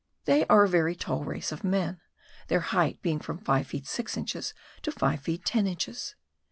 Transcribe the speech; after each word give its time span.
They 0.25 0.47
are 0.47 0.63
a 0.63 0.67
very 0.67 0.95
tall 0.95 1.25
race 1.25 1.51
of 1.51 1.63
men, 1.63 2.01
their 2.47 2.61
height 2.61 3.03
being 3.03 3.19
from 3.19 3.37
five 3.37 3.67
feet 3.67 3.85
six 3.85 4.17
inches, 4.17 4.55
to 4.81 4.91
five 4.91 5.21
feet 5.21 5.45
ten 5.45 5.67
inches. 5.67 6.15